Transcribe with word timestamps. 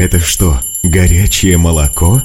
Это 0.00 0.18
что, 0.18 0.60
горячее 0.82 1.58
молоко? 1.58 2.22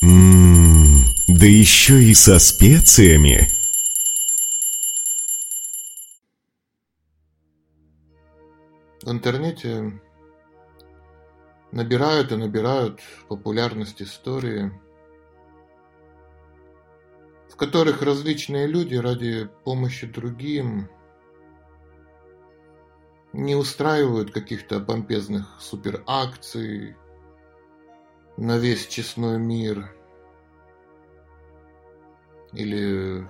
Ммм, 0.00 1.04
да 1.26 1.44
еще 1.44 2.02
и 2.02 2.14
со 2.14 2.38
специями. 2.38 3.46
В 9.02 9.10
интернете 9.10 10.00
набирают 11.72 12.32
и 12.32 12.36
набирают 12.36 13.00
популярность 13.28 14.00
истории, 14.00 14.72
в 17.50 17.56
которых 17.56 18.00
различные 18.00 18.66
люди 18.66 18.94
ради 18.94 19.50
помощи 19.62 20.06
другим 20.06 20.88
не 23.36 23.54
устраивают 23.54 24.30
каких-то 24.30 24.80
помпезных 24.80 25.60
суперакций 25.60 26.96
на 28.38 28.56
весь 28.56 28.86
честной 28.86 29.38
мир 29.38 29.94
или 32.54 33.28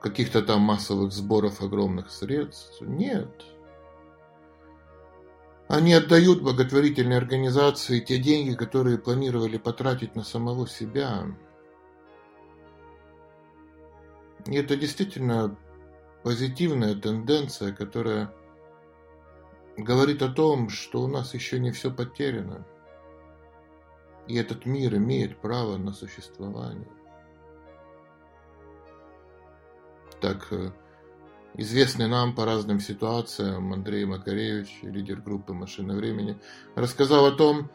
каких-то 0.00 0.42
там 0.42 0.60
массовых 0.60 1.12
сборов 1.12 1.60
огромных 1.60 2.08
средств. 2.10 2.80
Нет. 2.82 3.44
Они 5.66 5.92
отдают 5.92 6.42
благотворительной 6.42 7.16
организации 7.16 7.98
те 7.98 8.18
деньги, 8.18 8.54
которые 8.54 8.98
планировали 8.98 9.58
потратить 9.58 10.14
на 10.14 10.22
самого 10.22 10.68
себя. 10.68 11.26
И 14.46 14.54
это 14.54 14.76
действительно 14.76 15.56
позитивная 16.22 16.94
тенденция, 16.94 17.72
которая 17.72 18.32
говорит 19.76 20.22
о 20.22 20.28
том, 20.28 20.68
что 20.68 21.02
у 21.02 21.08
нас 21.08 21.34
еще 21.34 21.58
не 21.58 21.70
все 21.72 21.90
потеряно. 21.90 22.66
И 24.26 24.36
этот 24.36 24.64
мир 24.66 24.96
имеет 24.96 25.38
право 25.38 25.76
на 25.76 25.92
существование. 25.92 26.88
Так, 30.20 30.46
э, 30.52 30.70
известный 31.54 32.08
нам 32.08 32.34
по 32.34 32.44
разным 32.46 32.80
ситуациям 32.80 33.72
Андрей 33.72 34.06
Макаревич, 34.06 34.78
лидер 34.82 35.20
группы 35.20 35.52
«Машина 35.52 35.94
времени», 35.94 36.38
рассказал 36.74 37.26
о 37.26 37.32
том, 37.32 37.70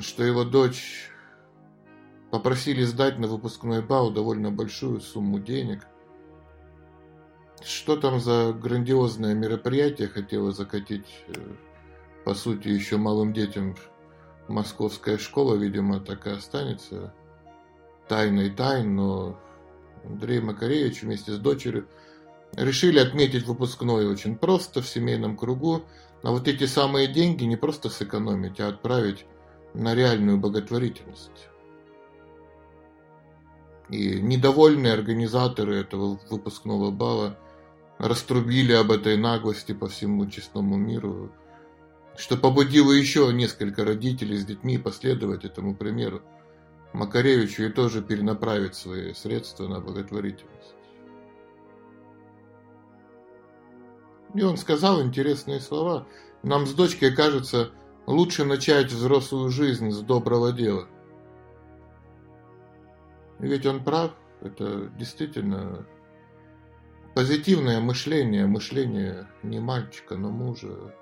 что 0.00 0.24
его 0.24 0.44
дочь 0.44 1.10
попросили 2.30 2.82
сдать 2.84 3.18
на 3.18 3.26
выпускной 3.26 3.82
бал 3.82 4.10
довольно 4.10 4.50
большую 4.50 5.00
сумму 5.00 5.38
денег– 5.38 5.86
что 7.64 7.96
там 7.96 8.20
за 8.20 8.52
грандиозное 8.52 9.34
мероприятие 9.34 10.08
хотела 10.08 10.52
закатить, 10.52 11.06
э, 11.28 11.32
по 12.24 12.34
сути, 12.34 12.68
еще 12.68 12.96
малым 12.96 13.32
детям 13.32 13.76
московская 14.48 15.18
школа, 15.18 15.54
видимо, 15.54 16.00
так 16.00 16.26
и 16.26 16.30
останется 16.30 17.14
тайной 18.08 18.50
тайн, 18.50 18.94
но 18.94 19.38
Андрей 20.04 20.40
Макаревич 20.40 21.02
вместе 21.02 21.32
с 21.32 21.38
дочерью 21.38 21.88
решили 22.56 22.98
отметить 22.98 23.46
выпускной 23.46 24.06
очень 24.06 24.36
просто, 24.36 24.82
в 24.82 24.88
семейном 24.88 25.36
кругу, 25.36 25.82
а 26.22 26.30
вот 26.30 26.48
эти 26.48 26.64
самые 26.64 27.06
деньги 27.06 27.44
не 27.44 27.56
просто 27.56 27.88
сэкономить, 27.88 28.60
а 28.60 28.68
отправить 28.68 29.26
на 29.72 29.94
реальную 29.94 30.38
благотворительность. 30.38 31.48
И 33.90 34.20
недовольные 34.20 34.92
организаторы 34.92 35.76
этого 35.76 36.18
выпускного 36.30 36.90
бала 36.90 37.38
раструбили 38.04 38.72
об 38.74 38.90
этой 38.90 39.16
наглости 39.16 39.72
по 39.72 39.88
всему 39.88 40.26
честному 40.26 40.76
миру, 40.76 41.32
что 42.16 42.36
побудило 42.36 42.92
еще 42.92 43.32
несколько 43.32 43.82
родителей 43.82 44.36
с 44.36 44.44
детьми 44.44 44.76
последовать 44.76 45.46
этому 45.46 45.74
примеру. 45.74 46.20
Макаревичу 46.92 47.64
и 47.64 47.70
тоже 47.70 48.02
перенаправить 48.02 48.74
свои 48.74 49.14
средства 49.14 49.66
на 49.68 49.80
благотворительность. 49.80 50.74
И 54.34 54.42
он 54.42 54.58
сказал 54.58 55.02
интересные 55.02 55.60
слова. 55.60 56.06
Нам 56.42 56.66
с 56.66 56.74
дочкой 56.74 57.16
кажется, 57.16 57.70
лучше 58.06 58.44
начать 58.44 58.92
взрослую 58.92 59.48
жизнь 59.48 59.90
с 59.90 60.00
доброго 60.00 60.52
дела. 60.52 60.86
Ведь 63.38 63.64
он 63.64 63.82
прав, 63.82 64.12
это 64.42 64.92
действительно 64.98 65.86
Позитивное 67.14 67.78
мышление, 67.78 68.46
мышление 68.46 69.28
не 69.44 69.60
мальчика, 69.60 70.16
но 70.16 70.30
мужа. 70.30 70.92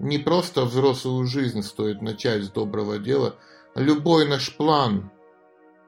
Не 0.00 0.18
просто 0.18 0.64
взрослую 0.64 1.26
жизнь 1.26 1.62
стоит 1.62 2.02
начать 2.02 2.42
с 2.42 2.50
доброго 2.50 2.98
дела, 2.98 3.36
любой 3.76 4.28
наш 4.28 4.56
план 4.56 5.12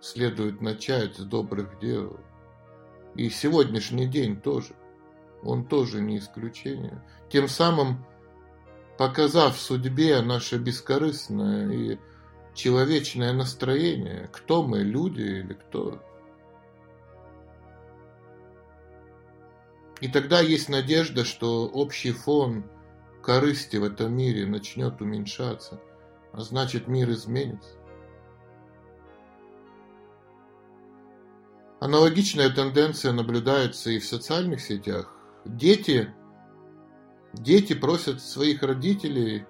следует 0.01 0.61
начать 0.61 1.17
с 1.17 1.25
добрых 1.25 1.81
дел. 1.81 2.21
И 3.17 3.29
сегодняшний 3.31 4.07
день 4.07 4.41
тоже. 4.41 4.77
Он 5.43 5.67
тоже 5.67 6.01
не 6.01 6.19
исключение. 6.19 7.03
Тем 7.31 7.49
самым 7.49 8.07
показав 8.97 9.59
судьбе 9.59 10.21
наше 10.23 10.59
бескорыстное 10.59 11.69
и 11.73 11.99
человечное 12.55 13.33
настроение, 13.33 14.31
кто 14.33 14.63
мы, 14.63 14.83
люди 14.83 15.23
или 15.23 15.55
кто. 15.55 16.01
И 20.01 20.09
тогда 20.09 20.41
есть 20.41 20.69
надежда, 20.69 21.25
что 21.25 21.67
общий 21.67 22.13
фон 22.13 22.65
корысти 23.23 23.77
в 23.77 23.85
этом 23.85 24.15
мире 24.15 24.47
начнет 24.47 25.01
уменьшаться, 25.01 25.81
а 26.33 26.43
значит 26.43 26.89
мир 26.89 27.11
изменится. 27.11 27.71
Аналогичная 31.81 32.51
тенденция 32.51 33.13
наблюдается 33.13 33.91
и 33.91 33.99
в 33.99 34.07
социальных 34.07 34.61
сетях. 34.61 35.15
Дети, 35.45 36.15
дети 37.35 37.75
просят 37.75 38.23
своих 38.23 38.63
родителей 38.63 39.45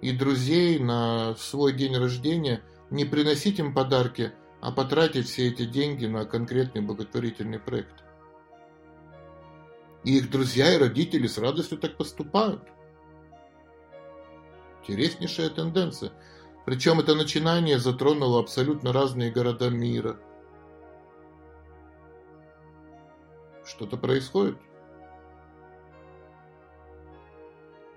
и 0.00 0.12
друзей 0.12 0.78
на 0.78 1.34
свой 1.36 1.72
день 1.72 1.96
рождения 1.96 2.62
не 2.90 3.04
приносить 3.04 3.58
им 3.58 3.74
подарки, 3.74 4.32
а 4.60 4.72
потратить 4.72 5.28
все 5.28 5.48
эти 5.48 5.64
деньги 5.64 6.06
на 6.06 6.24
конкретный 6.24 6.82
благотворительный 6.82 7.58
проект. 7.58 8.04
И 10.04 10.16
их 10.18 10.30
друзья 10.30 10.74
и 10.74 10.78
родители 10.78 11.26
с 11.26 11.38
радостью 11.38 11.78
так 11.78 11.96
поступают. 11.96 12.62
Интереснейшая 14.80 15.50
тенденция. 15.50 16.12
Причем 16.64 17.00
это 17.00 17.14
начинание 17.14 17.78
затронуло 17.78 18.40
абсолютно 18.40 18.92
разные 18.92 19.30
города 19.30 19.68
мира. 19.68 20.18
Что-то 23.64 23.96
происходит. 23.96 24.56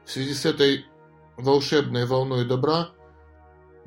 В 0.06 0.12
связи 0.12 0.34
с 0.34 0.46
этой 0.46 0.85
волшебной 1.38 2.06
волной 2.06 2.46
добра 2.46 2.90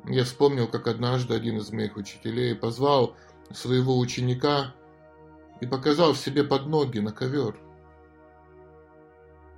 я 0.04 0.24
вспомнил, 0.24 0.66
как 0.66 0.88
однажды 0.88 1.34
один 1.34 1.58
из 1.58 1.70
моих 1.70 1.96
учителей 1.96 2.54
позвал 2.54 3.14
своего 3.52 3.98
ученика 3.98 4.74
и 5.60 5.66
показал 5.66 6.14
себе 6.14 6.42
под 6.44 6.66
ноги 6.66 6.98
на 6.98 7.12
ковер. 7.12 7.58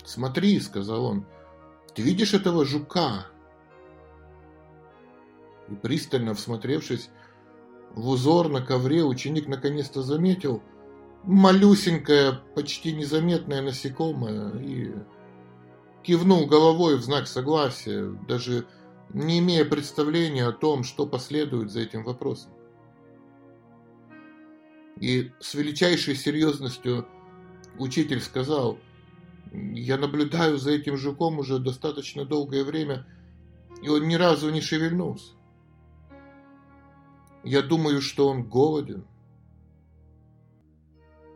«Смотри»,— 0.08 0.58
сказал 0.60 1.04
он,— 1.04 1.26
«ты 1.94 2.00
видишь 2.00 2.32
этого 2.32 2.64
жука?» 2.64 3.26
И 5.68 5.74
пристально 5.74 6.32
всмотревшись 6.32 7.10
в 7.90 8.08
узор 8.08 8.48
на 8.48 8.62
ковре, 8.62 9.04
ученик 9.04 9.48
наконец-то 9.48 10.00
заметил 10.00 10.62
малюсенькое, 11.24 12.40
почти 12.54 12.94
незаметное 12.94 13.60
насекомое 13.60 14.58
и 14.58 14.94
кивнул 16.02 16.46
головой 16.46 16.96
в 16.96 17.02
знак 17.02 17.26
согласия, 17.26 18.10
даже 18.26 18.66
не 19.12 19.40
имея 19.40 19.66
представления 19.66 20.46
о 20.46 20.52
том, 20.52 20.84
что 20.84 21.04
последует 21.04 21.70
за 21.70 21.80
этим 21.80 22.02
вопросом. 22.02 22.50
И 24.98 25.32
с 25.38 25.52
величайшей 25.52 26.14
серьезностью 26.14 27.06
учитель 27.78 28.22
сказал, 28.22 28.78
я 29.52 29.96
наблюдаю 29.96 30.58
за 30.58 30.72
этим 30.72 30.96
жуком 30.96 31.38
уже 31.38 31.58
достаточно 31.58 32.24
долгое 32.24 32.64
время, 32.64 33.06
и 33.82 33.88
он 33.88 34.08
ни 34.08 34.14
разу 34.14 34.50
не 34.50 34.60
шевельнулся. 34.60 35.32
Я 37.44 37.62
думаю, 37.62 38.00
что 38.00 38.28
он 38.28 38.48
голоден. 38.48 39.06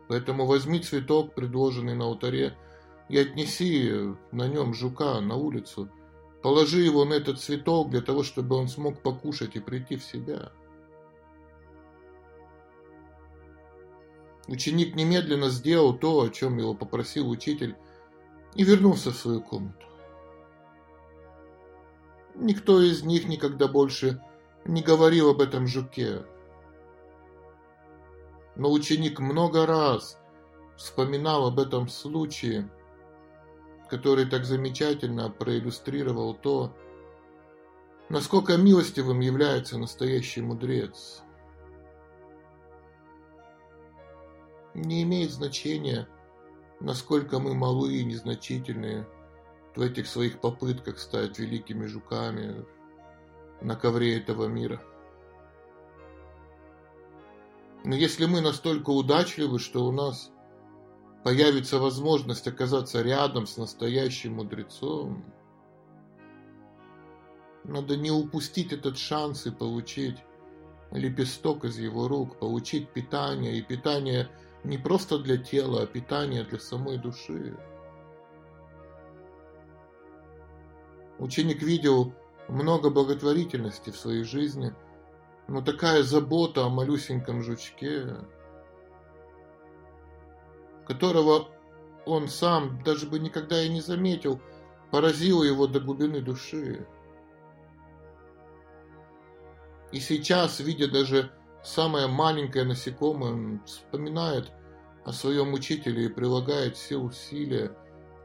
Поэтому 0.07 0.45
возьми 0.45 0.79
цветок, 0.79 1.33
предложенный 1.33 1.95
на 1.95 2.05
алтаре, 2.05 2.57
и 3.09 3.17
отнеси 3.17 4.15
на 4.31 4.47
нем 4.47 4.73
жука 4.73 5.19
на 5.21 5.35
улицу. 5.35 5.89
Положи 6.41 6.81
его 6.81 7.05
на 7.05 7.13
этот 7.13 7.39
цветок 7.39 7.89
для 7.89 8.01
того, 8.01 8.23
чтобы 8.23 8.55
он 8.55 8.67
смог 8.67 9.01
покушать 9.01 9.55
и 9.55 9.59
прийти 9.59 9.95
в 9.95 10.03
себя. 10.03 10.51
Ученик 14.47 14.95
немедленно 14.95 15.49
сделал 15.49 15.97
то, 15.97 16.21
о 16.21 16.29
чем 16.29 16.57
его 16.57 16.73
попросил 16.73 17.29
учитель, 17.29 17.75
и 18.55 18.63
вернулся 18.63 19.11
в 19.11 19.15
свою 19.15 19.41
комнату. 19.41 19.85
Никто 22.35 22.81
из 22.81 23.03
них 23.03 23.27
никогда 23.27 23.67
больше 23.67 24.21
не 24.65 24.81
говорил 24.81 25.29
об 25.29 25.41
этом 25.41 25.67
жуке. 25.67 26.25
Но 28.55 28.71
ученик 28.71 29.19
много 29.19 29.65
раз 29.65 30.17
вспоминал 30.77 31.47
об 31.47 31.59
этом 31.59 31.87
случае, 31.87 32.69
который 33.89 34.25
так 34.25 34.45
замечательно 34.45 35.29
проиллюстрировал 35.29 36.33
то, 36.33 36.75
насколько 38.09 38.57
милостивым 38.57 39.19
является 39.19 39.77
настоящий 39.77 40.41
мудрец. 40.41 41.21
Не 44.73 45.03
имеет 45.03 45.31
значения, 45.31 46.07
насколько 46.83 47.39
мы 47.39 47.55
малы 47.55 47.95
и 47.95 48.03
незначительные 48.03 49.07
в 49.73 49.81
этих 49.81 50.05
своих 50.05 50.39
попытках 50.39 50.99
стать 50.99 51.39
великими 51.39 51.85
жуками 51.85 52.65
на 53.61 53.75
ковре 53.75 54.17
этого 54.17 54.47
мира. 54.47 54.81
Но 57.85 57.95
если 57.95 58.25
мы 58.25 58.41
настолько 58.41 58.89
удачливы, 58.89 59.59
что 59.59 59.85
у 59.85 59.91
нас 59.93 60.29
появится 61.23 61.79
возможность 61.79 62.47
оказаться 62.47 63.01
рядом 63.01 63.47
с 63.47 63.55
настоящим 63.55 64.35
мудрецом, 64.35 65.23
надо 67.63 67.95
не 67.95 68.11
упустить 68.11 68.73
этот 68.73 68.97
шанс 68.97 69.45
и 69.47 69.51
получить 69.51 70.17
лепесток 70.91 71.63
из 71.63 71.79
его 71.79 72.09
рук, 72.09 72.39
получить 72.39 72.89
питание, 72.89 73.57
и 73.57 73.61
питание 73.61 74.29
не 74.63 74.77
просто 74.77 75.19
для 75.19 75.37
тела, 75.37 75.83
а 75.83 75.87
питание 75.87 76.43
для 76.43 76.59
самой 76.59 76.97
души. 76.97 77.57
Ученик 81.19 81.61
видел 81.61 82.13
много 82.47 82.89
благотворительности 82.89 83.89
в 83.89 83.97
своей 83.97 84.23
жизни, 84.23 84.73
но 85.47 85.61
такая 85.61 86.03
забота 86.03 86.65
о 86.65 86.69
малюсеньком 86.69 87.43
жучке, 87.43 88.15
которого 90.87 91.49
он 92.05 92.27
сам 92.27 92.81
даже 92.83 93.07
бы 93.07 93.19
никогда 93.19 93.61
и 93.61 93.69
не 93.69 93.81
заметил, 93.81 94.41
поразила 94.91 95.43
его 95.43 95.67
до 95.67 95.79
глубины 95.79 96.21
души. 96.21 96.85
И 99.91 99.99
сейчас, 99.99 100.59
видя 100.59 100.89
даже 100.89 101.31
самое 101.63 102.07
маленькое 102.07 102.65
насекомое, 102.65 103.61
вспоминает 103.65 104.51
о 105.05 105.11
своем 105.11 105.53
учителе 105.53 106.05
и 106.05 106.09
прилагает 106.09 106.75
все 106.75 106.97
усилия 106.97 107.75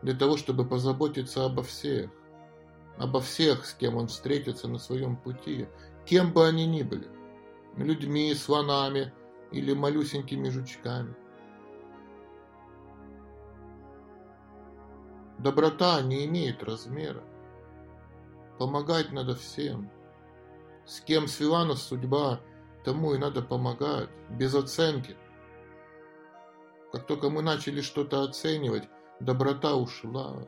для 0.02 0.14
того, 0.14 0.36
чтобы 0.36 0.64
позаботиться 0.64 1.44
обо 1.44 1.62
всех, 1.62 2.10
обо 2.98 3.20
всех, 3.20 3.64
с 3.64 3.74
кем 3.74 3.96
он 3.96 4.08
встретится 4.08 4.68
на 4.68 4.78
своем 4.78 5.16
пути, 5.16 5.68
кем 6.04 6.32
бы 6.32 6.46
они 6.46 6.66
ни 6.66 6.82
были, 6.82 7.08
людьми, 7.76 8.34
слонами 8.34 9.12
или 9.52 9.72
малюсенькими 9.72 10.48
жучками. 10.50 11.14
Доброта 15.38 16.02
не 16.02 16.26
имеет 16.26 16.64
размера. 16.64 17.22
Помогать 18.58 19.12
надо 19.12 19.36
всем. 19.36 19.88
С 20.84 21.00
кем 21.00 21.28
свела 21.28 21.64
нас 21.64 21.82
судьба, 21.82 22.40
тому 22.88 23.12
и 23.12 23.18
надо 23.18 23.42
помогать, 23.42 24.08
без 24.30 24.54
оценки. 24.54 25.14
Как 26.90 27.06
только 27.06 27.28
мы 27.28 27.42
начали 27.42 27.82
что-то 27.82 28.22
оценивать, 28.22 28.88
доброта 29.20 29.76
ушла. 29.76 30.42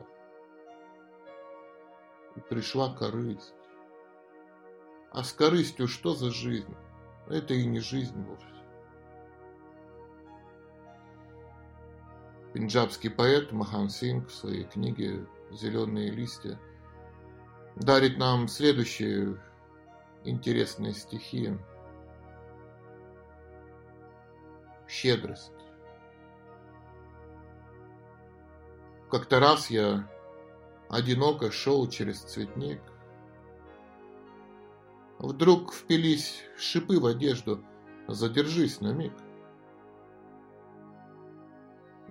И 2.35 2.39
пришла 2.39 2.95
корысть. 2.95 3.53
А 5.11 5.23
с 5.23 5.33
корыстью 5.33 5.87
что 5.87 6.15
за 6.15 6.31
жизнь? 6.31 6.75
Это 7.27 7.53
и 7.53 7.63
не 7.67 7.79
жизнь 7.79 8.19
вовсе. 8.23 8.47
Пенджабский 12.53 13.11
поэт 13.11 13.51
Махан 13.51 13.87
Синг 13.87 14.29
в 14.29 14.33
своей 14.33 14.63
книге 14.63 15.27
«Зеленые 15.51 16.09
листья» 16.09 16.59
дарит 17.75 18.17
нам 18.17 18.47
следующие 18.47 19.39
интересные 20.23 20.93
стихи. 20.93 21.55
Щедрость. 24.91 25.51
Как-то 29.09 29.39
раз 29.39 29.69
я 29.69 30.07
одиноко 30.89 31.51
шел 31.51 31.87
через 31.89 32.21
цветник. 32.21 32.81
Вдруг 35.17 35.73
впились 35.73 36.43
шипы 36.57 36.99
в 36.99 37.05
одежду. 37.05 37.63
Задержись 38.07 38.81
на 38.81 38.91
миг 38.91 39.13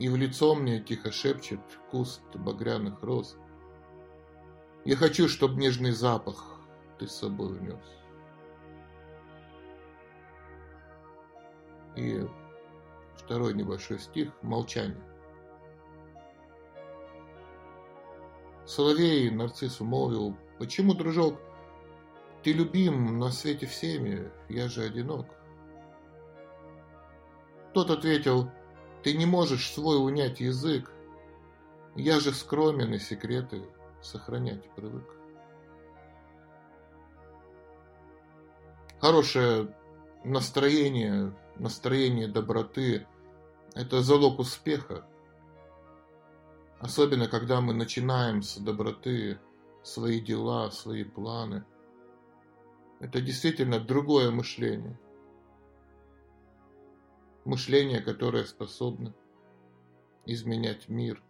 и 0.00 0.08
в 0.08 0.16
лицо 0.16 0.54
мне 0.54 0.80
тихо 0.80 1.12
шепчет 1.12 1.60
куст 1.90 2.22
багряных 2.34 3.02
роз. 3.02 3.36
Я 4.86 4.96
хочу, 4.96 5.28
чтоб 5.28 5.52
нежный 5.52 5.92
запах 5.92 6.58
ты 6.98 7.06
с 7.06 7.16
собой 7.16 7.58
унес. 7.58 7.84
И 11.96 12.26
второй 13.30 13.54
небольшой 13.54 14.00
стих 14.00 14.32
«Молчание». 14.42 15.00
Соловей 18.66 19.30
нарциссу 19.30 19.84
молвил, 19.84 20.36
«Почему, 20.58 20.94
дружок, 20.94 21.40
ты 22.42 22.52
любим 22.52 23.20
на 23.20 23.30
свете 23.30 23.66
всеми, 23.66 24.32
я 24.48 24.66
же 24.66 24.82
одинок?» 24.82 25.28
Тот 27.72 27.90
ответил, 27.90 28.50
ты 29.04 29.16
не 29.16 29.26
можешь 29.26 29.70
свой 29.70 30.04
унять 30.04 30.40
язык. 30.40 30.90
Я 31.94 32.18
же 32.18 32.32
скромен 32.32 32.94
и 32.94 32.98
секреты 32.98 33.62
сохранять 34.02 34.68
привык. 34.74 35.08
Хорошее 39.00 39.72
настроение, 40.24 41.32
настроение 41.60 42.26
доброты– 42.26 43.06
это 43.74 44.02
залог 44.02 44.38
успеха. 44.38 45.06
Особенно, 46.78 47.28
когда 47.28 47.60
мы 47.60 47.74
начинаем 47.74 48.42
с 48.42 48.56
доброты 48.56 49.38
свои 49.82 50.20
дела, 50.20 50.70
свои 50.70 51.04
планы. 51.04 51.64
Это 53.00 53.20
действительно 53.20 53.80
другое 53.80 54.30
мышление– 54.30 54.98
мышление, 57.44 58.00
которое 58.00 58.44
способно 58.44 59.14
изменять 60.24 60.88
мир. 60.88 61.22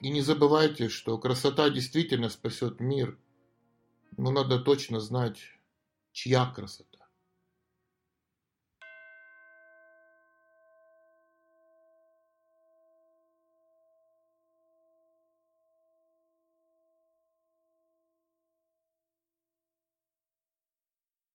И 0.00 0.10
не 0.10 0.20
забывайте, 0.20 0.88
что 0.88 1.18
красота 1.18 1.68
действительно 1.70 2.28
спасет 2.28 2.78
мир, 2.78 3.18
но 4.16 4.30
надо 4.30 4.60
точно 4.60 5.00
знать, 5.00 5.40
чья 6.12 6.46
красота. 6.46 6.87